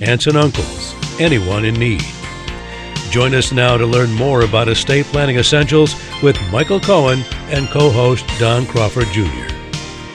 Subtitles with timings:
[0.00, 2.02] aunts and uncles, anyone in need.
[3.10, 7.90] Join us now to learn more about estate planning essentials with Michael Cohen and co
[7.90, 9.48] host Don Crawford Jr.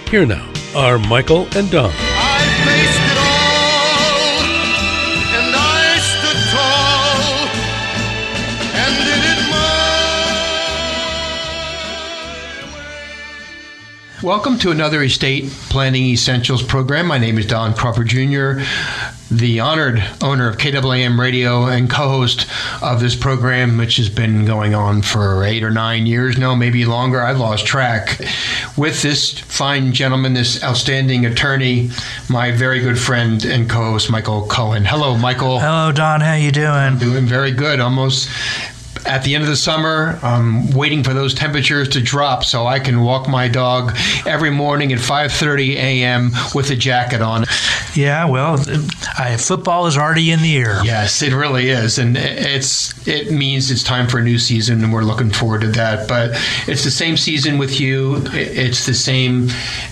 [0.09, 1.91] Here now are Michael and Don.
[1.93, 4.43] I faced it all,
[5.39, 7.47] and I stood all
[8.75, 9.31] and did it.
[14.23, 17.07] Welcome to another Estate Planning Essentials program.
[17.07, 18.61] My name is Don Crawford Jr.,
[19.31, 22.45] the honored owner of KAAM Radio and co host
[22.81, 26.83] of this program, which has been going on for eight or nine years now, maybe
[26.85, 27.21] longer.
[27.21, 28.19] I've lost track.
[28.75, 31.91] With this fine gentleman, this outstanding attorney,
[32.29, 34.83] my very good friend and co host, Michael Cohen.
[34.83, 35.59] Hello, Michael.
[35.59, 36.19] Hello, Don.
[36.19, 36.97] How you doing?
[36.97, 37.79] Doing very good.
[37.79, 38.29] Almost
[39.05, 42.79] at the end of the summer, I'm waiting for those temperatures to drop so I
[42.79, 46.31] can walk my dog every morning at 5:30 a.m.
[46.53, 47.45] with a jacket on.
[47.95, 48.57] Yeah, well,
[49.17, 50.79] I, football is already in the air.
[50.83, 54.93] Yes, it really is, and it's it means it's time for a new season, and
[54.93, 56.07] we're looking forward to that.
[56.07, 56.31] But
[56.67, 58.23] it's the same season with you.
[58.31, 59.49] It's the same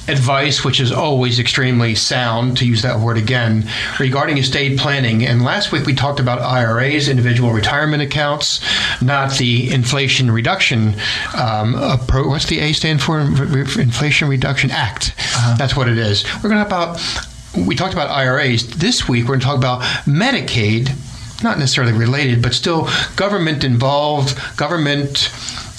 [0.08, 3.68] advice, which is always extremely sound, to use that word again,
[4.00, 5.26] regarding estate planning.
[5.26, 8.60] And last week we talked about IRAs, individual retirement accounts
[9.02, 10.96] not the Inflation Reduction
[11.38, 12.28] um, approach.
[12.28, 13.20] What's the A stand for?
[13.20, 15.14] Inflation Reduction Act.
[15.18, 15.56] Uh-huh.
[15.58, 16.24] That's what it is.
[16.44, 17.68] We're going to talk about.
[17.68, 18.78] We talked about IRAs.
[18.78, 20.92] This week we're going to talk about Medicaid.
[21.44, 25.32] Not necessarily related, but still government involved, government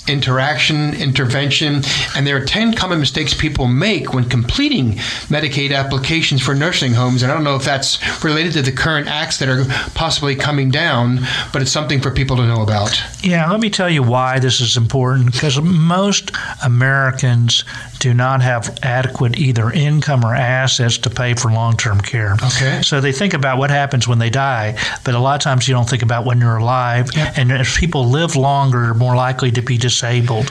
[0.09, 1.83] interaction, intervention,
[2.17, 4.93] and there are 10 common mistakes people make when completing
[5.29, 7.23] Medicaid applications for nursing homes.
[7.23, 10.71] And I don't know if that's related to the current acts that are possibly coming
[10.71, 11.21] down,
[11.53, 13.01] but it's something for people to know about.
[13.23, 16.33] Yeah, let me tell you why this is important because most
[16.65, 17.65] Americans
[18.01, 22.35] do not have adequate either income or assets to pay for long term care.
[22.43, 22.81] Okay.
[22.83, 25.75] So they think about what happens when they die, but a lot of times you
[25.75, 27.11] don't think about when you're alive.
[27.15, 27.39] Yep.
[27.39, 30.51] And if people live longer, they're more likely to be disabled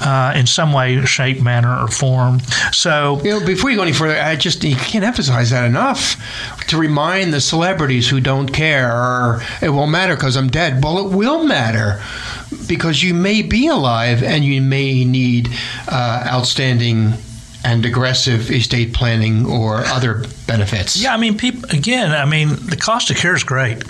[0.00, 2.40] uh, in some way, shape, manner, or form.
[2.72, 6.16] So, you know, before you go any further, I just you can't emphasize that enough
[6.68, 10.82] to remind the celebrities who don't care or it won't matter because I'm dead.
[10.82, 12.02] Well, it will matter
[12.66, 15.48] because you may be alive and you may need
[15.88, 17.14] uh, outstanding
[17.64, 21.00] and aggressive estate planning or other benefits.
[21.00, 22.10] Yeah, I mean, people again.
[22.10, 23.82] I mean, the cost of care is great.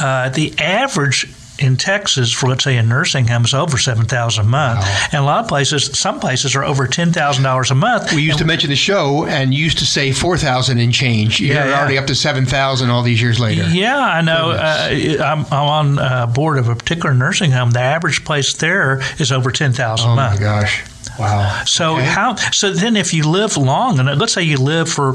[0.00, 1.28] Uh, the average
[1.60, 5.06] in Texas for let's say a nursing home is over seven thousand a month, wow.
[5.12, 8.12] and a lot of places, some places are over ten thousand dollars a month.
[8.12, 11.40] We used and to mention the show and used to say four thousand and change.
[11.40, 13.68] You're yeah, already up to seven thousand all these years later.
[13.68, 14.50] Yeah, I know.
[14.50, 17.70] Uh, I'm, I'm, on uh, board of a particular nursing home.
[17.70, 20.40] The average place there is over ten thousand oh a month.
[20.40, 20.84] Oh my gosh.
[21.18, 21.64] Wow.
[21.64, 22.04] So okay.
[22.04, 22.36] how?
[22.36, 25.14] So then, if you live long, and let's say you live for,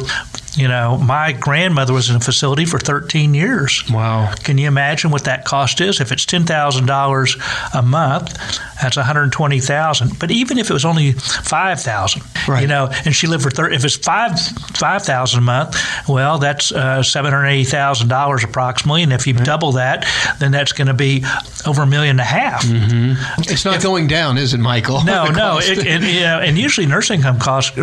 [0.55, 3.83] you know, my grandmother was in a facility for 13 years.
[3.89, 4.33] Wow.
[4.43, 5.99] Can you imagine what that cost is?
[5.99, 7.35] If it's ten thousand dollars
[7.73, 10.19] a month, that's 120,000.
[10.19, 12.62] But even if it was only 5,000, right.
[12.62, 15.75] you know, and she lived for 30, if it's five 5,000 a month,
[16.08, 19.03] well, that's uh, $780,000 approximately.
[19.03, 19.46] And if you right.
[19.46, 20.06] double that,
[20.40, 21.24] then that's going to be
[21.66, 22.66] over a million and a half.
[22.66, 23.41] Mm-hmm.
[23.52, 25.03] It's not if, going down, is it, Michael?
[25.03, 25.59] No, no.
[25.59, 27.78] It, and, you know, and usually nursing home costs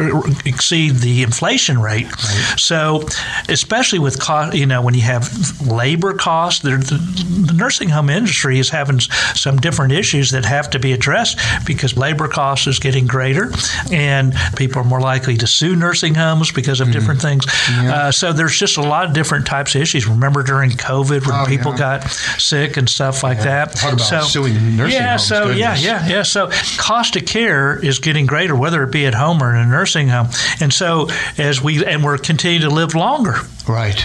[0.45, 2.05] exceed the inflation rate.
[2.05, 2.55] Right.
[2.59, 3.09] So,
[3.49, 5.31] especially with cost, you know, when you have
[5.67, 10.79] labor costs, the, the nursing home industry is having some different issues that have to
[10.79, 13.51] be addressed because labor costs is getting greater,
[13.91, 16.99] and people are more likely to sue nursing homes because of mm-hmm.
[16.99, 17.47] different things.
[17.71, 17.95] Yeah.
[17.95, 20.07] Uh, so there's just a lot of different types of issues.
[20.07, 21.79] Remember during COVID when oh, people yeah.
[21.79, 23.67] got sick and stuff like yeah.
[23.67, 23.77] that.
[23.77, 25.27] Talk about so, suing nursing yeah, homes.
[25.27, 25.59] So Goodness.
[25.59, 26.23] yeah, yeah, yeah.
[26.23, 29.67] So cost of care is getting greater, whether it be at home or in a
[29.67, 30.29] nursing home.
[30.61, 33.37] And so as we and we're continuing to live longer.
[33.69, 34.05] Right.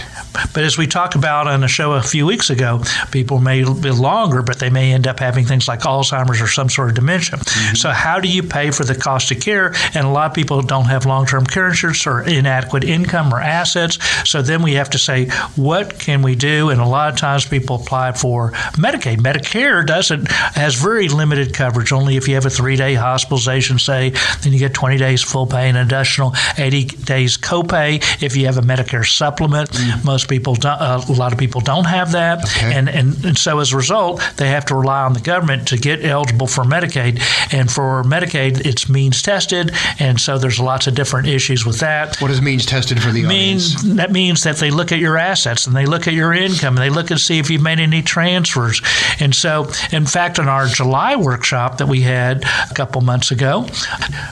[0.54, 2.82] But as we talked about on a show a few weeks ago,
[3.12, 6.70] people may live longer, but they may end up having things like Alzheimer's or some
[6.70, 7.38] sort of dementia.
[7.38, 7.76] Mm-hmm.
[7.76, 9.74] So, how do you pay for the cost of care?
[9.96, 13.40] And a lot of people don't have long term care insurance or inadequate income or
[13.40, 13.98] assets.
[14.30, 16.70] So, then we have to say, what can we do?
[16.70, 19.18] And a lot of times people apply for Medicaid.
[19.18, 21.92] Medicare doesn't, has very limited coverage.
[21.92, 24.12] Only if you have a three day hospitalization, say,
[24.42, 28.04] then you get 20 days full pay and additional 80 days copay.
[28.22, 29.70] If you have a Medicare supplement, supplement.
[29.72, 30.06] Mm.
[30.06, 32.74] Most people, do, uh, a lot of people don't have that, okay.
[32.74, 35.78] and, and and so as a result, they have to rely on the government to
[35.78, 37.22] get eligible for Medicaid.
[37.54, 42.18] And for Medicaid, it's means tested, and so there's lots of different issues with that.
[42.22, 43.98] What does means tested for the means, audience?
[43.98, 46.84] That means that they look at your assets and they look at your income and
[46.84, 48.82] they look and see if you've made any transfers.
[49.20, 53.68] And so, in fact, in our July workshop that we had a couple months ago,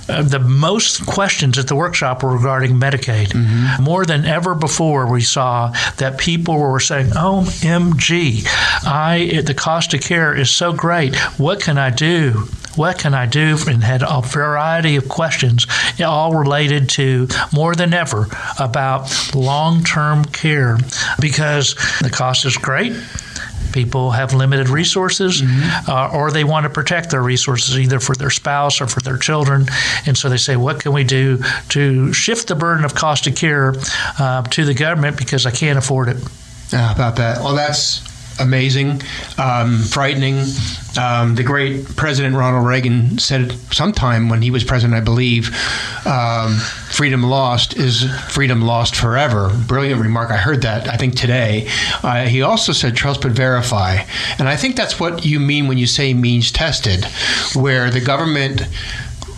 [0.10, 3.28] uh, the most questions at the workshop were regarding Medicaid.
[3.28, 3.84] Mm-hmm.
[3.84, 8.46] More than ever before, we saw that people were saying, "OMG,
[8.86, 11.16] I the cost of care is so great.
[11.38, 13.58] What can I do?" What can I do?
[13.68, 15.66] And had a variety of questions,
[16.06, 18.28] all related to more than ever
[18.60, 20.78] about long term care
[21.22, 22.94] because the cost is great
[23.76, 25.92] people have limited resources mm-hmm.
[25.92, 29.18] uh, or they want to protect their resources either for their spouse or for their
[29.18, 29.66] children.
[30.06, 31.40] And so they say, what can we do
[31.70, 33.74] to shift the burden of cost of care
[34.18, 36.18] uh, to the government because I can't afford it?
[36.72, 37.40] Yeah, about that.
[37.44, 38.02] Well, that's
[38.40, 39.02] amazing,
[39.38, 40.38] um, frightening.
[40.98, 45.50] Um, the great President Ronald Reagan said sometime when he was president, I believe,
[46.06, 46.60] um,
[46.96, 49.52] freedom lost is freedom lost forever.
[49.68, 50.32] Brilliant remark.
[50.32, 51.68] I heard that, I think, today.
[52.02, 53.98] Uh, he also said trust but verify.
[54.40, 57.06] And I think that's what you mean when you say means tested,
[57.54, 58.62] where the government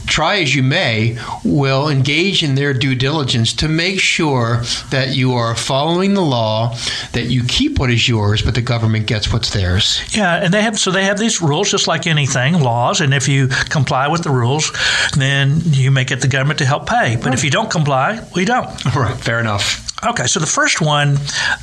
[0.08, 5.34] try as you may, will engage in their due diligence to make sure that you
[5.34, 6.76] are following the law,
[7.14, 10.02] that you keep what is yours, but the government gets what's theirs.
[10.16, 13.28] Yeah, and they have so they have these rules just like anything, laws, and if
[13.28, 14.72] you comply with the rules,
[15.16, 17.16] then you may get the government to help pay.
[17.16, 17.34] But right.
[17.34, 18.68] if you don't comply, we don't.
[18.98, 19.88] Right, fair enough.
[20.06, 21.16] Okay, so the first one,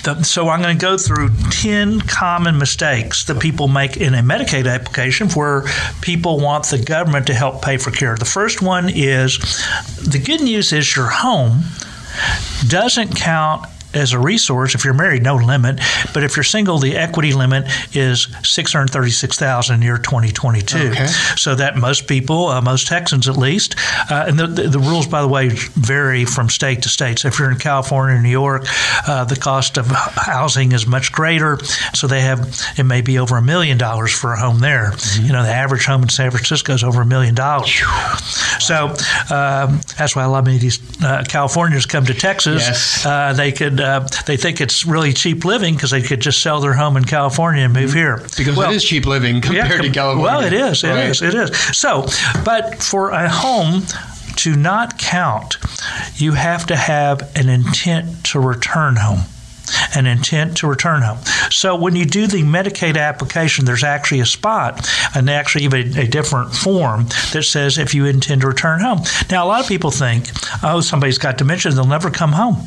[0.03, 4.23] the, so I'm going to go through 10 common mistakes that people make in a
[4.23, 5.63] Medicaid application where
[6.01, 8.17] people want the government to help pay for care.
[8.17, 9.39] The first one is
[10.03, 11.63] the good news is your home
[12.67, 14.75] doesn't count as a resource.
[14.75, 15.81] If you're married, no limit.
[16.13, 17.65] But if you're single, the equity limit
[17.95, 20.79] is 636,000 in year 2022.
[20.79, 21.07] Okay.
[21.37, 23.77] So that most people, uh, most Texans at least,
[24.11, 27.21] uh, and the, the, the, rules, by the way, vary from state to state.
[27.21, 28.67] So if you're in California or New York,
[29.07, 31.59] uh, the cost of housing is much greater.
[31.95, 34.93] So they have, it may be over a million dollars for a home there.
[34.93, 35.27] Mm-hmm.
[35.27, 37.83] You know, the average home in San Francisco is over a million dollars.
[38.61, 38.89] So
[39.31, 42.63] um, that's why a lot of these uh, Californians come to Texas.
[42.63, 43.07] Yes.
[43.07, 46.61] Uh, they could uh, they think it's really cheap living because they could just sell
[46.61, 47.99] their home in California and move mm-hmm.
[47.99, 48.17] here.
[48.37, 50.25] Because well, it is cheap living compared yeah, to California.
[50.25, 50.85] Well, it is.
[50.85, 51.11] It right.
[51.11, 51.23] is.
[51.23, 51.57] It is.
[51.77, 52.07] So,
[52.45, 53.83] but for a home
[54.37, 55.57] to not count,
[56.17, 59.21] you have to have an intent to return home
[59.95, 61.19] an intent to return home.
[61.51, 66.07] So when you do the Medicaid application, there's actually a spot and actually even a
[66.07, 69.01] different form that says if you intend to return home.
[69.31, 70.29] Now, a lot of people think,
[70.63, 72.67] oh, somebody's got dementia, they'll never come home.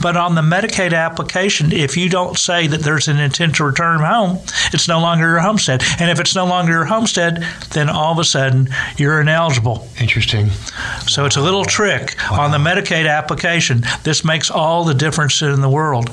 [0.00, 4.00] But on the Medicaid application, if you don't say that there's an intent to return
[4.00, 4.38] home,
[4.72, 5.82] it's no longer your homestead.
[5.98, 9.88] And if it's no longer your homestead, then all of a sudden you're ineligible.
[10.00, 10.48] Interesting.
[11.06, 12.42] So it's a little trick wow.
[12.42, 13.82] on the Medicaid application.
[14.02, 16.10] This makes all the difference in the world.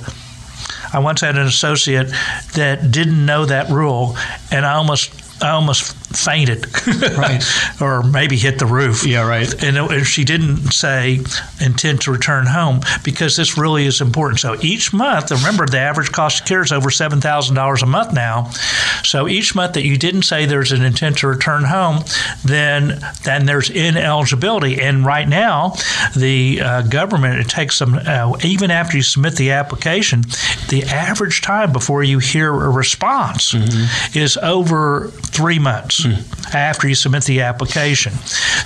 [0.93, 2.13] I once had an associate
[2.53, 4.15] that didn't know that rule,
[4.51, 5.11] and I almost
[5.43, 6.65] I almost fainted,
[7.17, 7.43] right,
[7.81, 9.05] or maybe hit the roof.
[9.05, 9.51] Yeah, right.
[9.63, 11.19] And, and she didn't say
[11.59, 14.39] intend to return home because this really is important.
[14.39, 17.85] So each month, remember the average cost of care is over seven thousand dollars a
[17.85, 18.49] month now.
[19.03, 22.03] So each month that you didn't say there's an intent to return home,
[22.45, 24.81] then then there's ineligibility.
[24.81, 25.73] And right now,
[26.15, 30.21] the uh, government it takes some uh, even after you submit the application,
[30.69, 34.17] the average time before you hear a response mm-hmm.
[34.17, 36.02] is over three months
[36.53, 38.13] after you submit the application.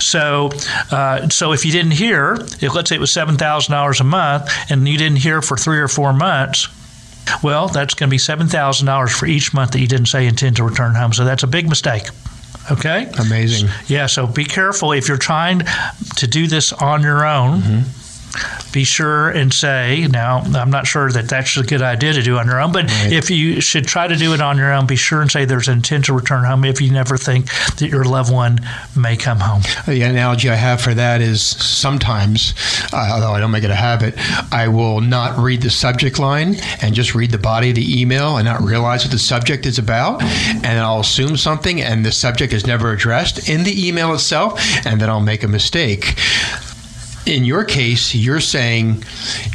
[0.00, 0.50] So,
[0.90, 4.04] uh, so if you didn't hear, if let's say it was seven thousand dollars a
[4.04, 6.68] month, and you didn't hear for three or four months.
[7.42, 10.26] Well, that's going to be seven thousand dollars for each month that you didn't say
[10.26, 11.12] intend to return home.
[11.12, 12.04] So that's a big mistake.
[12.70, 13.10] Okay.
[13.18, 13.68] Amazing.
[13.86, 14.06] Yeah.
[14.06, 15.62] So be careful if you're trying
[16.16, 17.60] to do this on your own.
[17.60, 17.98] Mm-hmm
[18.72, 22.38] be sure and say, now, I'm not sure that that's a good idea to do
[22.38, 23.12] on your own, but right.
[23.12, 25.68] if you should try to do it on your own, be sure and say there's
[25.68, 28.60] an intent to return home if you never think that your loved one
[28.96, 29.62] may come home.
[29.86, 32.54] The analogy I have for that is sometimes,
[32.92, 34.14] uh, although I don't make it a habit,
[34.52, 38.36] I will not read the subject line and just read the body of the email
[38.36, 40.22] and not realize what the subject is about.
[40.22, 45.00] And I'll assume something and the subject is never addressed in the email itself, and
[45.00, 46.14] then I'll make a mistake
[47.28, 49.02] in your case, you're saying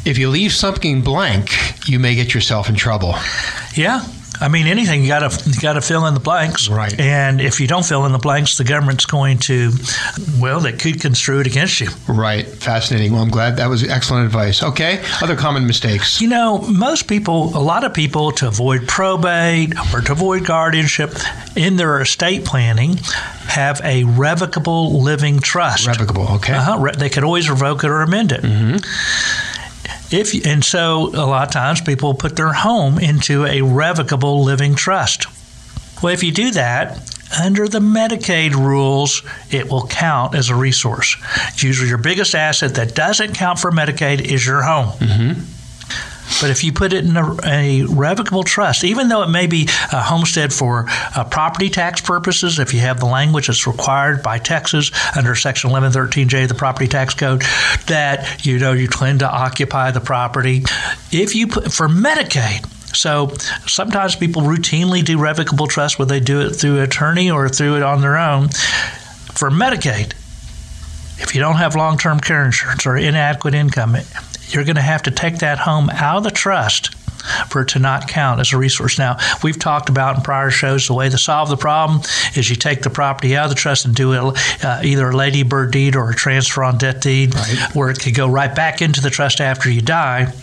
[0.06, 1.50] if you leave something blank,
[1.88, 3.16] you may get yourself in trouble.
[3.76, 4.06] Yeah,
[4.42, 6.98] I mean, anything you got to got to fill in the blanks, Right.
[7.00, 9.72] And if you don't fill in the blanks, the government's going to,
[10.40, 11.90] well, they could construe it against you.
[12.08, 12.46] Right.
[12.46, 13.14] Fascinating.
[13.14, 14.64] Well, I'm glad that was excellent advice.
[14.64, 15.04] Okay.
[15.22, 16.20] Other common mistakes.
[16.22, 21.14] You know, most people, a lot of people, to avoid probate or to avoid guardianship
[21.56, 22.98] in their estate planning,
[23.48, 25.88] have a revocable living trust.
[25.88, 26.28] Revocable.
[26.36, 26.54] Okay.
[26.54, 26.92] Uh-huh.
[26.98, 28.44] They could always revoke it or amend it.
[30.14, 34.76] If and so a lot of times people put their home into a revocable living
[34.76, 35.26] trust.
[36.04, 37.00] Well, if you do that
[37.42, 41.18] under the Medicaid rules, it will count as a resource.
[41.58, 44.90] Usually your biggest asset that doesn't count for Medicaid is your home.
[45.00, 45.42] Mm-hmm.
[46.42, 49.68] But if you put it in a, a revocable trust, even though it may be
[49.92, 54.40] a homestead for uh, property tax purposes, if you have the language that's required by
[54.40, 57.44] Texas under Section 1113J of the Property Tax Code,
[57.88, 60.64] that you know you tend to occupy the property.
[61.12, 63.30] If you put for Medicaid, so
[63.68, 67.84] sometimes people routinely do revocable trust, whether they do it through attorney or through it
[67.84, 68.50] on their own.
[68.50, 70.14] For Medicaid,
[71.20, 73.96] if you don't have long term care insurance or inadequate income,
[74.54, 76.96] you're going to have to take that home out of the trust
[77.50, 79.00] for it to not count as a resource.
[79.00, 82.02] Now, we've talked about in prior shows the way to solve the problem
[82.36, 85.16] is you take the property out of the trust and do it uh, either a
[85.16, 87.76] lady bird deed or a transfer on death deed, Right.
[87.76, 90.34] where it could go right back into the trust after you die.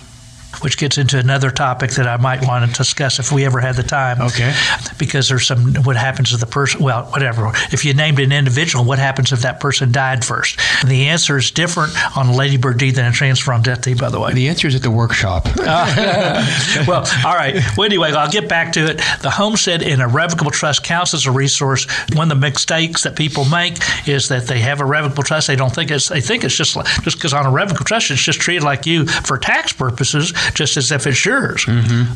[0.62, 3.76] Which gets into another topic that I might want to discuss if we ever had
[3.76, 4.20] the time.
[4.20, 4.54] Okay.
[4.98, 6.82] Because there's some what happens to the person.
[6.82, 7.50] Well, whatever.
[7.72, 10.58] If you named an individual, what happens if that person died first?
[10.82, 13.98] And the answer is different on a ladybird deed than a transfer on death deed.
[13.98, 14.32] By the way.
[14.32, 15.46] The answer is at the workshop.
[15.56, 17.62] well, all right.
[17.76, 19.00] Well, anyway, I'll get back to it.
[19.22, 21.86] The homestead in a revocable trust counts as a resource.
[22.14, 25.46] One of the mistakes that people make is that they have a revocable trust.
[25.46, 26.08] They don't think it's.
[26.08, 29.06] They think it's just just because on a revocable trust, it's just treated like you
[29.06, 31.64] for tax purposes, just as if it's yours.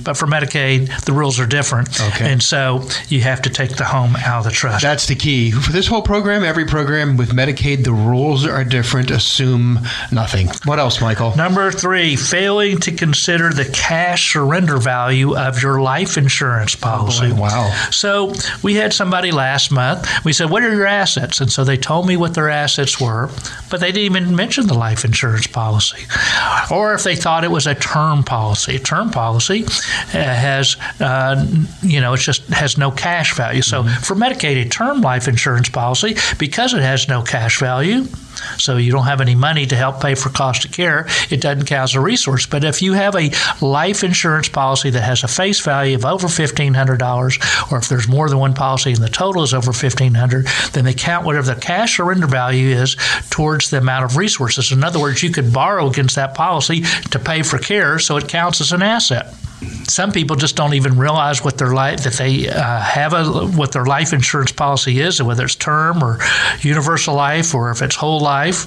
[0.02, 2.14] But for Medicaid, the rules are different, Mm-hmm.
[2.22, 2.32] Okay.
[2.32, 4.82] and so you have to take the home out of the trust.
[4.82, 5.50] That's the key.
[5.50, 9.10] For this whole program, every program with Medicaid, the rules are different.
[9.10, 9.78] Assume
[10.12, 10.48] nothing.
[10.64, 11.34] What else, Michael?
[11.36, 17.30] Number three, failing to consider the cash surrender value of your life insurance policy.
[17.30, 17.88] boy, wow.
[17.90, 20.06] So we had somebody last month.
[20.24, 21.40] We said, What are your assets?
[21.40, 23.28] And so they told me what their assets were,
[23.70, 26.04] but they didn't even mention the life insurance policy.
[26.70, 28.76] Or if they thought it was a term policy.
[28.76, 31.44] A term policy uh, has, uh,
[31.82, 33.62] you know, it just has no cash value.
[33.62, 38.06] So for Medicaid, a term life insurance policy, because it has no cash value,
[38.58, 41.66] so you don't have any money to help pay for cost of care, it doesn't
[41.66, 42.46] count as a resource.
[42.46, 46.26] But if you have a life insurance policy that has a face value of over
[46.26, 50.84] $1,500, or if there's more than one policy and the total is over 1,500, then
[50.84, 52.96] they count whatever the cash surrender value is
[53.30, 54.72] towards the amount of resources.
[54.72, 58.28] In other words, you could borrow against that policy to pay for care, so it
[58.28, 59.34] counts as an asset
[59.88, 63.24] some people just don't even realize what their life that they uh, have a
[63.56, 66.18] what their life insurance policy is, and whether it's term or
[66.60, 68.66] universal life or if it's whole life.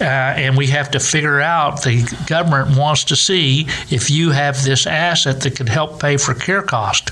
[0.00, 4.64] Uh, and we have to figure out the government wants to see if you have
[4.64, 7.10] this asset that could help pay for care cost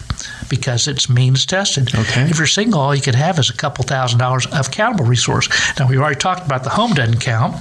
[0.49, 1.95] because it's means tested.
[1.95, 2.29] Okay.
[2.29, 5.49] If you're single, all you could have is a couple thousand dollars of countable resource.
[5.79, 7.57] Now we've already talked about the home doesn't count.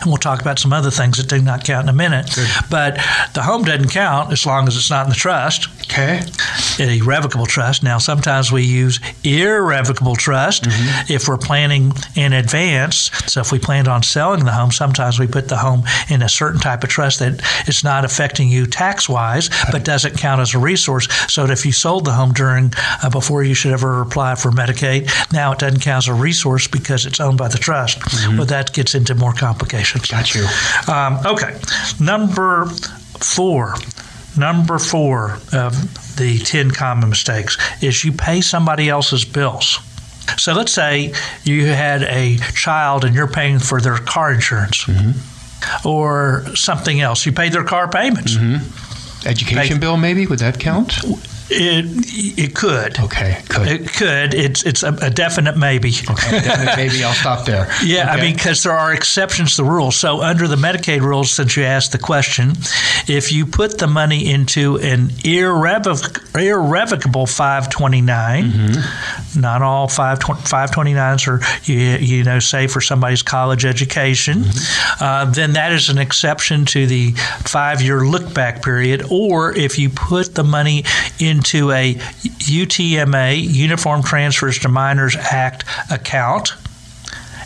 [0.00, 2.30] And we'll talk about some other things that do not count in a minute.
[2.70, 2.96] But
[3.34, 6.20] the home doesn't count as long as it's not in the trust, Okay.
[6.78, 7.82] an irrevocable trust.
[7.82, 10.66] Now, sometimes we use irrevocable trust
[11.10, 13.10] if we're planning in advance.
[13.26, 16.28] So, if we planned on selling the home, sometimes we put the home in a
[16.28, 20.54] certain type of trust that it's not affecting you tax wise, but doesn't count as
[20.54, 21.08] a resource.
[21.32, 24.50] So, that if you sold the home during uh, before you should ever apply for
[24.50, 27.98] Medicaid, now it doesn't count as a resource because it's owned by the trust.
[28.36, 30.06] But that gets into more complications.
[30.06, 30.46] Got you.
[30.86, 31.58] Um, okay,
[31.98, 32.66] number
[33.20, 33.74] four.
[34.38, 39.80] Number four of the 10 common mistakes is you pay somebody else's bills.
[40.36, 41.12] So let's say
[41.44, 45.88] you had a child and you're paying for their car insurance mm-hmm.
[45.88, 47.26] or something else.
[47.26, 48.36] You paid their car payments.
[48.36, 49.28] Mm-hmm.
[49.28, 50.26] Education Like- bill, maybe?
[50.26, 50.98] Would that count?
[51.50, 51.86] It,
[52.38, 52.98] it could.
[52.98, 53.68] Okay, could.
[53.68, 54.34] It could.
[54.34, 55.90] It's, it's a, a definite maybe.
[56.10, 57.68] Okay, definitely, maybe I'll stop there.
[57.82, 59.96] Yeah, I mean, because there are exceptions to the rules.
[59.96, 62.52] So, under the Medicaid rules, since you asked the question,
[63.06, 68.72] if you put the money into an irrevoc- irrevocable 529,
[69.40, 71.40] not all 5, 529s are,
[71.70, 74.44] you, you know, say for somebody's college education,
[75.00, 77.12] uh, then that is an exception to the
[77.44, 79.02] five year look back period.
[79.10, 80.84] Or if you put the money
[81.38, 86.54] into a UTMA, Uniform Transfers to Minors Act account,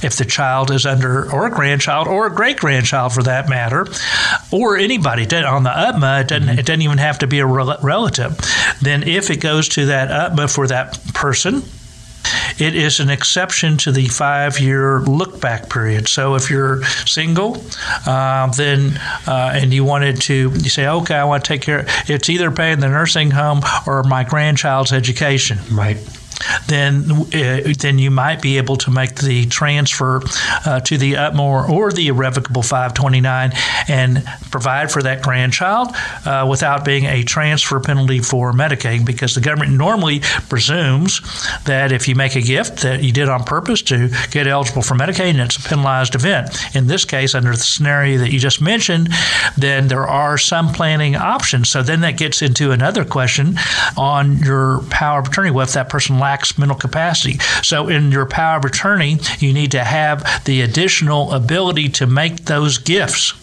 [0.02, 3.86] if the child is under, or a grandchild, or a great grandchild for that matter,
[4.50, 6.58] or anybody on the UTMA, it doesn't, mm-hmm.
[6.58, 8.40] it doesn't even have to be a relative.
[8.80, 11.62] Then if it goes to that UTMA for that person,
[12.58, 16.08] it is an exception to the five year look back period.
[16.08, 17.62] So if you're single,
[18.06, 21.86] uh, then uh, and you wanted to, you say, okay, I want to take care.
[22.06, 25.58] It's either paying the nursing home or my grandchild's education.
[25.70, 25.98] Right
[26.68, 30.20] then uh, then you might be able to make the transfer
[30.66, 33.52] uh, to the UTMA or the irrevocable 529
[33.88, 35.88] and provide for that grandchild
[36.24, 41.20] uh, without being a transfer penalty for Medicaid because the government normally presumes
[41.64, 44.94] that if you make a gift that you did on purpose to get eligible for
[44.94, 46.50] Medicaid and it's a penalized event.
[46.74, 49.08] In this case, under the scenario that you just mentioned,
[49.56, 51.68] then there are some planning options.
[51.68, 53.56] So then that gets into another question
[53.96, 55.50] on your power of attorney.
[55.50, 57.38] What if that person lacks mental capacity?
[57.62, 62.46] So in your power of attorney, you need to have the additional ability to make
[62.46, 63.34] those gifts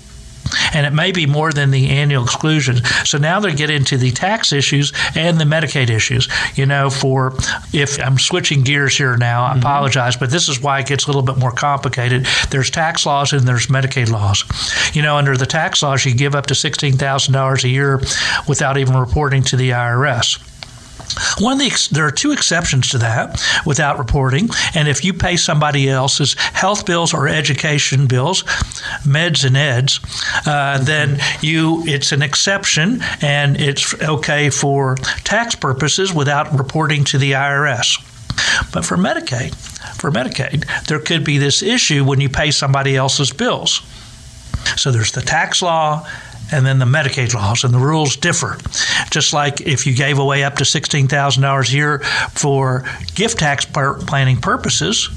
[0.73, 2.83] and it may be more than the annual exclusion.
[3.05, 6.27] So now they get into the tax issues and the Medicaid issues.
[6.55, 7.35] You know, for
[7.71, 9.59] if I'm switching gears here now, I mm-hmm.
[9.59, 12.25] apologize, but this is why it gets a little bit more complicated.
[12.49, 14.43] There's tax laws and there's Medicaid laws.
[14.95, 18.01] You know, under the tax laws, you give up to $16,000 a year
[18.47, 20.43] without even reporting to the IRS.
[21.39, 25.37] One of the there are two exceptions to that without reporting, and if you pay
[25.37, 28.43] somebody else's health bills or education bills,
[29.03, 29.99] meds and eds,
[30.45, 37.17] uh, then you it's an exception and it's okay for tax purposes without reporting to
[37.17, 38.05] the IRS.
[38.71, 39.55] But for Medicaid,
[39.99, 43.81] for Medicaid, there could be this issue when you pay somebody else's bills.
[44.75, 46.07] So there's the tax law
[46.51, 48.57] and then the Medicaid laws, and the rules differ.
[49.11, 51.99] Just like if you gave away up to $16,000 a year
[52.33, 52.83] for
[53.15, 55.09] gift tax planning purposes,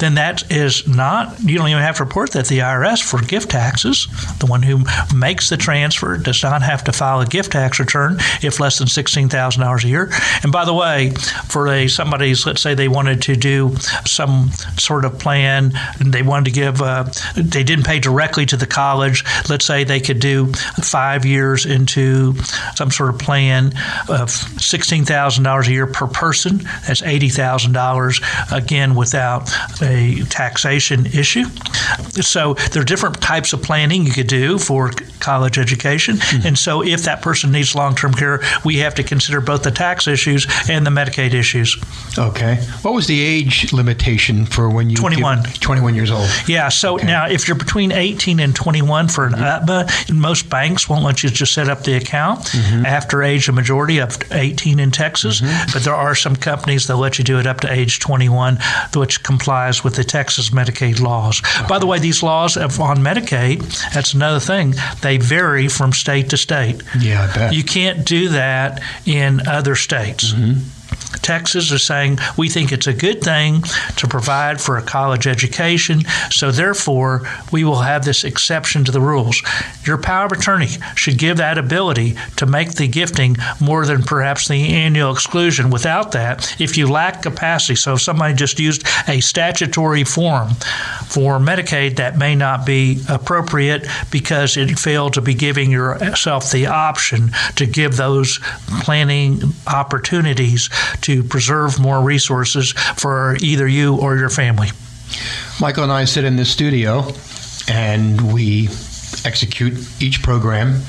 [0.00, 3.50] then that is not, you don't even have to report that the IRS for gift
[3.50, 4.06] taxes.
[4.38, 4.84] The one who
[5.14, 8.88] makes the transfer does not have to file a gift tax return if less than
[8.88, 10.10] $16,000 a year.
[10.42, 11.10] And by the way,
[11.48, 16.22] for a somebody's, let's say they wanted to do some sort of plan, and they
[16.22, 17.04] wanted to give, uh,
[17.36, 19.24] they didn't pay directly to the college.
[19.48, 22.34] Let's say they could do five years into
[22.74, 23.66] some sort of plan
[24.08, 26.58] of $16,000 a year per person.
[26.86, 31.44] That's $80,000, again, without a taxation issue.
[32.20, 36.16] So there are different types of planning you could do for college education.
[36.16, 36.46] Mm-hmm.
[36.48, 39.70] And so if that person needs long term care, we have to consider both the
[39.70, 41.76] tax issues and the Medicaid issues.
[42.18, 42.56] Okay.
[42.82, 46.28] What was the age limitation for when you 21 give, 21 years old?
[46.46, 47.06] Yeah, so okay.
[47.06, 50.18] now if you're between 18 and 21 for an mm-hmm.
[50.18, 52.86] Most banks won't let you just set up the account mm-hmm.
[52.86, 55.70] after age of majority of 18 in Texas, mm-hmm.
[55.72, 58.58] but there are some companies that let you do it up to age 21
[58.94, 61.40] which complies with the Texas Medicaid laws.
[61.68, 63.60] By the way, these laws on Medicaid,
[63.94, 64.74] that's another thing.
[65.00, 66.82] They they vary from state to state.
[66.98, 67.52] Yeah, I bet.
[67.52, 70.32] You can't do that in other states.
[70.32, 70.60] Mm-hmm.
[71.22, 73.62] Texas is saying we think it's a good thing
[73.96, 79.00] to provide for a college education, so therefore we will have this exception to the
[79.00, 79.42] rules.
[79.84, 84.48] Your power of attorney should give that ability to make the gifting more than perhaps
[84.48, 85.70] the annual exclusion.
[85.70, 90.50] Without that, if you lack capacity, so if somebody just used a statutory form
[91.06, 96.66] for Medicaid, that may not be appropriate because it failed to be giving yourself the
[96.66, 98.38] option to give those
[98.82, 100.68] planning opportunities
[101.02, 104.68] to preserve more resources for either you or your family.
[105.60, 107.04] Michael and I sit in this studio
[107.68, 108.68] and we
[109.24, 110.82] execute each program.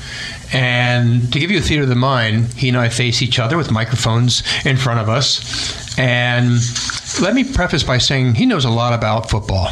[0.52, 3.56] And to give you a theater of the mind, he and I face each other
[3.56, 5.98] with microphones in front of us.
[5.98, 6.58] And
[7.20, 9.68] let me preface by saying he knows a lot about football.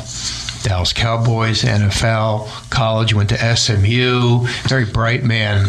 [0.63, 5.67] Dallas Cowboys, NFL, college, went to SMU, very bright man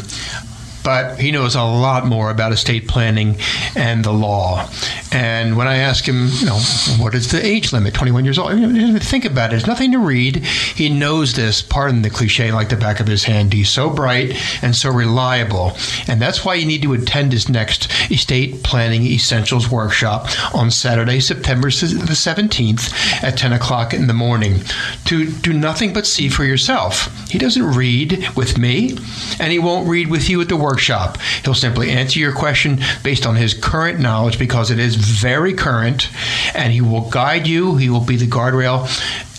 [0.83, 3.35] but he knows a lot more about estate planning
[3.75, 4.69] and the law.
[5.13, 6.59] And when I ask him, you know,
[6.97, 7.93] what is the age limit?
[7.93, 8.53] 21 years old.
[8.53, 9.49] He doesn't even Think about it.
[9.51, 10.37] There's nothing to read.
[10.37, 13.53] He knows this, pardon the cliche, like the back of his hand.
[13.53, 15.77] He's so bright and so reliable.
[16.07, 21.19] And that's why you need to attend his next estate planning essentials workshop on Saturday,
[21.19, 24.61] September the 17th at 10 o'clock in the morning
[25.05, 27.29] to do nothing but see for yourself.
[27.29, 28.97] He doesn't read with me,
[29.39, 31.17] and he won't read with you at the workshop.
[31.43, 36.09] He'll simply answer your question based on his current knowledge because it is very current,
[36.53, 37.77] and he will guide you.
[37.77, 38.87] He will be the guardrail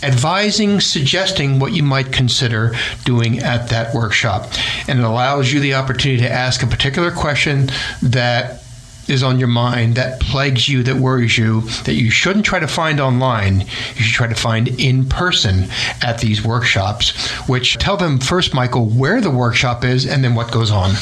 [0.03, 2.75] advising, suggesting what you might consider
[3.05, 4.53] doing at that workshop.
[4.87, 7.71] And it allows you the opportunity to ask a particular question
[8.03, 8.64] that
[9.09, 12.69] is on your mind that plagues you, that worries you, that you shouldn't try to
[12.69, 15.69] find online, you should try to find in person
[16.03, 20.51] at these workshops, which tell them first, Michael, where the workshop is and then what
[20.51, 20.95] goes on.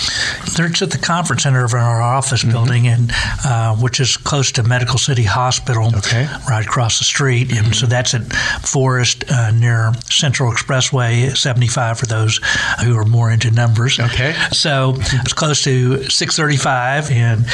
[0.57, 2.53] They're at the conference center of our office mm-hmm.
[2.53, 3.13] building, and
[3.45, 6.27] uh, which is close to Medical City Hospital, okay.
[6.49, 7.49] right across the street.
[7.49, 7.67] Mm-hmm.
[7.67, 12.41] And so that's at Forest uh, near Central Expressway 75 for those
[12.83, 13.99] who are more into numbers.
[13.99, 14.35] Okay.
[14.51, 17.45] So it's close to 635 in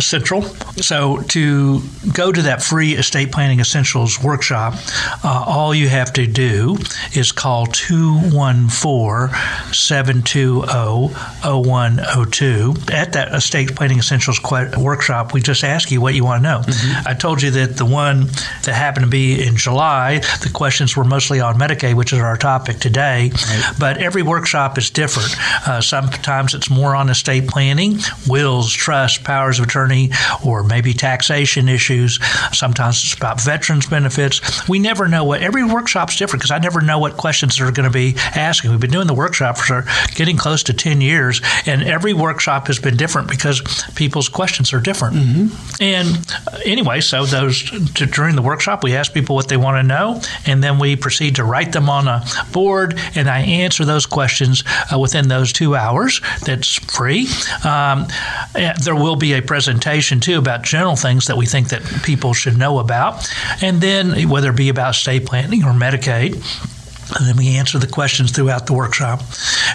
[0.00, 0.42] Central.
[0.76, 1.80] So to
[2.12, 4.74] go to that free estate planning essentials workshop,
[5.24, 6.76] uh, all you have to do
[7.14, 9.34] is call 214
[9.72, 12.74] 720 0102.
[12.92, 14.40] At that estate planning essentials
[14.78, 16.60] workshop, we just ask you what you want to know.
[16.60, 17.08] Mm-hmm.
[17.08, 18.26] I told you that the one
[18.64, 22.36] that happened to be in July, the questions were mostly on Medicaid, which is our
[22.36, 23.30] topic today.
[23.30, 23.72] Right.
[23.78, 25.34] But every workshop is different.
[25.66, 30.10] Uh, sometimes it's more on estate planning, wills, trusts, powers of attorney,
[30.44, 32.18] or maybe taxation issues.
[32.52, 34.66] Sometimes it's about veterans benefits.
[34.68, 37.90] We never know what every workshop's different because I never know what questions they're going
[37.90, 38.70] to be asking.
[38.70, 39.84] We've been doing the workshop for
[40.14, 43.60] getting close to 10 years, and every workshop has been different because
[43.94, 45.16] people's questions are different.
[45.16, 45.82] Mm-hmm.
[45.82, 47.62] And uh, anyway, so those
[47.94, 50.96] to, during the workshop, we ask people what they want to know, and then we
[50.96, 55.52] proceed to write them on a board, and I answer those questions uh, within those
[55.52, 56.20] two hours.
[56.44, 57.28] That's free.
[57.64, 58.06] Um,
[58.54, 59.65] there will be a presentation
[60.20, 63.28] too about general things that we think that people should know about,
[63.62, 66.34] and then whether it be about estate planning or Medicaid
[67.18, 69.22] and then we answer the questions throughout the workshop.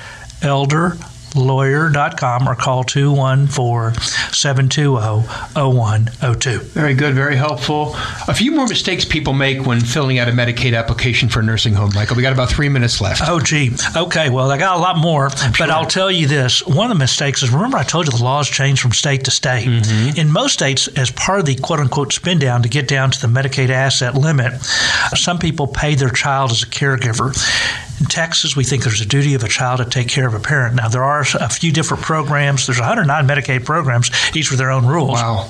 [0.41, 0.97] Elder
[1.35, 4.01] lawyer.com or call 214
[4.33, 6.59] 720 0102.
[6.59, 7.93] Very good, very helpful.
[8.27, 11.73] A few more mistakes people make when filling out a Medicaid application for a nursing
[11.73, 12.15] home, Michael.
[12.15, 13.21] We got about three minutes left.
[13.27, 13.71] Oh, gee.
[13.95, 16.65] Okay, well, I got a lot more, but I'll tell you this.
[16.65, 19.31] One of the mistakes is remember, I told you the laws change from state to
[19.31, 19.67] state.
[19.67, 20.19] Mm-hmm.
[20.19, 23.21] In most states, as part of the quote unquote spin down to get down to
[23.21, 24.53] the Medicaid asset limit,
[25.15, 27.33] some people pay their child as a caregiver.
[27.99, 30.39] In Texas, we think there's a duty of a child to take care of a
[30.39, 30.75] parent.
[30.75, 32.67] Now, there are a few different programs.
[32.67, 35.13] There's 109 Medicaid programs, each with their own rules.
[35.13, 35.49] Wow.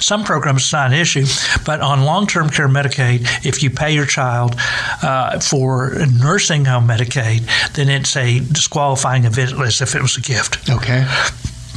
[0.00, 1.26] Some programs it's not an issue,
[1.64, 4.54] but on long-term care Medicaid, if you pay your child
[5.02, 10.20] uh, for nursing home Medicaid, then it's a disqualifying event as if it was a
[10.20, 10.68] gift.
[10.70, 11.06] Okay.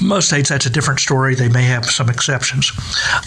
[0.01, 1.35] Most states, that's a different story.
[1.35, 2.71] They may have some exceptions.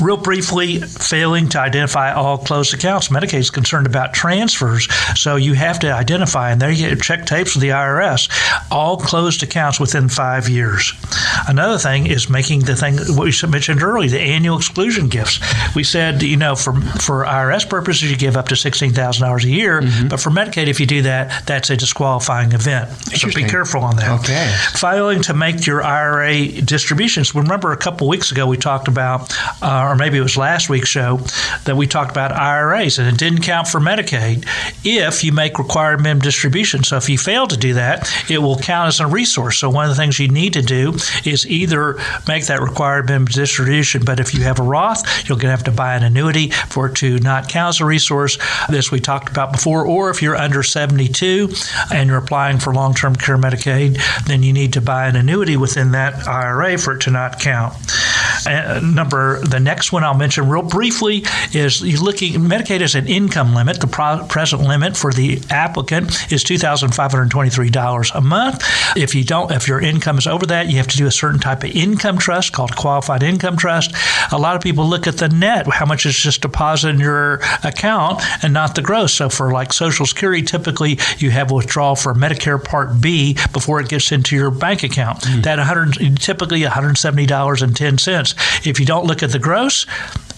[0.01, 3.09] Real briefly, failing to identify all closed accounts.
[3.09, 7.55] Medicaid is concerned about transfers, so you have to identify, and there you check tapes
[7.55, 8.31] with the IRS,
[8.71, 10.93] all closed accounts within five years.
[11.49, 15.41] Another thing is making the thing what we mentioned earlier, the annual exclusion gifts.
[15.75, 19.45] We said, you know, for for IRS purposes, you give up to sixteen thousand dollars
[19.45, 20.09] a year, mm-hmm.
[20.09, 22.91] but for Medicaid, if you do that, that's a disqualifying event.
[23.17, 24.21] So be careful on that.
[24.21, 24.55] Okay.
[24.73, 27.35] Failing to make your IRA distributions.
[27.35, 30.89] Remember, a couple weeks ago we talked about, uh, or maybe it was last week's
[30.89, 31.19] show,
[31.65, 34.47] that we talked about IRAs, and it didn't count for Medicaid
[34.85, 36.83] if you make required minimum distribution.
[36.83, 39.59] So if you fail to do that, it will count as a resource.
[39.59, 43.27] So one of the things you need to do is either make that required minimum
[43.27, 46.51] distribution, but if you have a Roth, you're going to have to buy an annuity
[46.51, 48.39] for it to not count as a resource.
[48.69, 49.87] This we talked about before.
[49.87, 51.49] Or if you're under 72
[51.93, 55.93] and you're applying for long-term care Medicaid, then you need to buy an annuity within
[55.93, 57.75] that IRA for it to not count.
[58.47, 63.07] Uh, number the next one I'll mention real briefly is you looking Medicaid is an
[63.07, 63.81] income limit.
[63.81, 68.21] The pro- present limit for the applicant is two thousand five hundred twenty-three dollars a
[68.21, 68.63] month.
[68.97, 71.41] If you don't, if your income is over that, you have to do a certain
[71.41, 73.93] type of income trust called qualified income trust.
[74.33, 77.41] A lot of people look at the net, how much is just deposited in your
[77.65, 79.15] account, and not the gross.
[79.15, 83.81] So for like Social Security, typically you have a withdrawal for Medicare Part B before
[83.81, 85.21] it gets into your bank account.
[85.21, 85.43] Mm.
[85.45, 86.63] That 100 typically
[88.35, 88.67] $170.10.
[88.67, 89.87] If you don't look at the gross,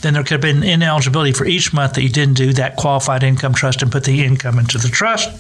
[0.05, 3.23] then there could have been ineligibility for each month that you didn't do that qualified
[3.23, 5.31] income trust and put the income into the trust.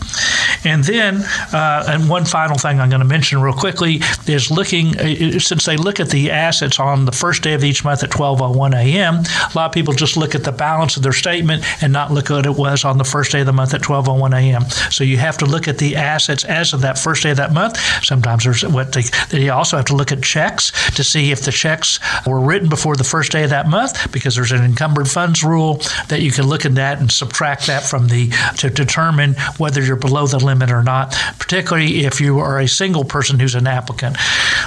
[0.66, 4.98] And then, uh, and one final thing I'm going to mention real quickly is looking,
[4.98, 8.10] uh, since they look at the assets on the first day of each month at
[8.10, 11.92] 12:01 a.m., a lot of people just look at the balance of their statement and
[11.92, 14.32] not look at what it was on the first day of the month at 12:01
[14.34, 14.64] a.m.
[14.90, 17.52] So you have to look at the assets as of that first day of that
[17.52, 17.78] month.
[18.02, 21.52] Sometimes there's what they, they also have to look at checks to see if the
[21.52, 25.42] checks were written before the first day of that month because there's an encumbered funds
[25.42, 29.82] rule that you can look at that and subtract that from the to determine whether
[29.82, 33.66] you're below the limit or not, particularly if you are a single person who's an
[33.66, 34.16] applicant.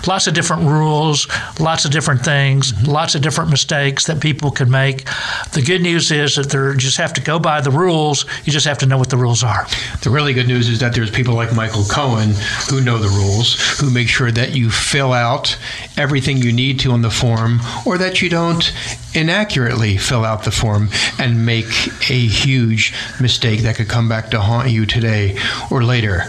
[0.07, 1.27] Lots of different rules,
[1.59, 2.91] lots of different things, mm-hmm.
[2.91, 5.05] lots of different mistakes that people can make.
[5.53, 8.25] The good news is that they just have to go by the rules.
[8.45, 9.67] You just have to know what the rules are.
[10.01, 12.33] The really good news is that there's people like Michael Cohen
[12.69, 15.57] who know the rules, who make sure that you fill out
[15.97, 18.71] everything you need to on the form or that you don't
[19.13, 21.65] inaccurately fill out the form and make
[22.09, 25.37] a huge mistake that could come back to haunt you today
[25.71, 26.23] or later.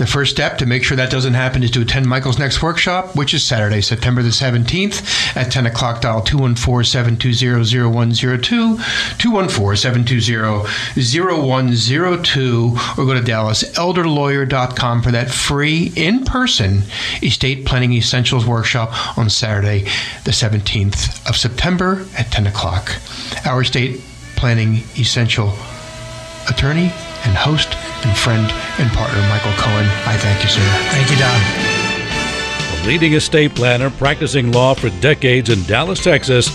[0.00, 3.14] The first step to make sure that doesn't happen is to attend Michael's next workshop,
[3.14, 6.00] which is Saturday, September the 17th at 10 o'clock.
[6.00, 6.84] Dial 214
[7.18, 8.78] 720 0102,
[9.18, 10.64] 214 720
[10.96, 16.84] 0102, or go to DallasElderLawyer.com for that free in person
[17.22, 19.80] estate planning essentials workshop on Saturday,
[20.24, 22.90] the 17th of September at 10 o'clock.
[23.44, 24.00] Our estate
[24.34, 25.52] planning essential
[26.48, 26.90] attorney
[27.24, 29.86] and host and friend and partner, Michael Cohen.
[30.06, 30.60] I thank you, sir.
[30.90, 31.40] Thank you, Don.
[32.82, 36.48] A leading estate planner practicing law for decades in Dallas, Texas,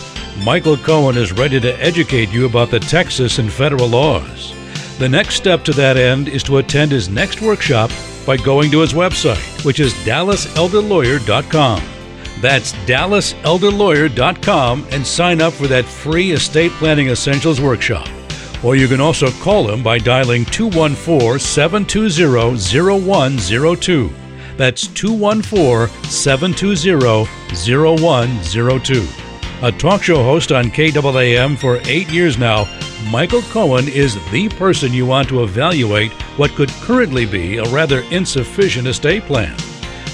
[0.43, 4.53] Michael Cohen is ready to educate you about the Texas and federal laws.
[4.97, 7.91] The next step to that end is to attend his next workshop
[8.25, 11.83] by going to his website, which is dallaselderlawyer.com.
[12.41, 18.07] That's dallaselderlawyer.com and sign up for that free estate planning essentials workshop.
[18.65, 24.09] Or you can also call him by dialing 214 720 0102.
[24.57, 26.95] That's 214 720
[27.53, 29.07] 0102.
[29.61, 32.67] A talk show host on KAAM for eight years now,
[33.11, 37.99] Michael Cohen is the person you want to evaluate what could currently be a rather
[38.09, 39.55] insufficient estate plan.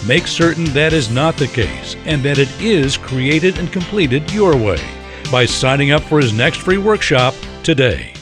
[0.05, 4.57] Make certain that is not the case and that it is created and completed your
[4.57, 4.83] way
[5.31, 7.33] by signing up for his next free workshop
[7.63, 8.13] today.